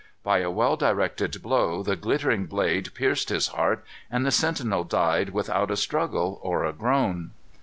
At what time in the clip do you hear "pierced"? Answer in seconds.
2.95-3.29